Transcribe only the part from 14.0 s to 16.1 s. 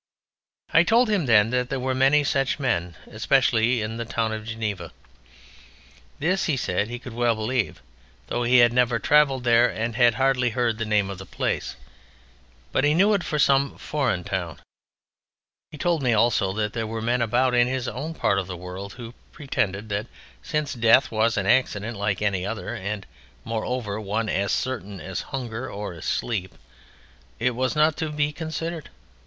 town. He told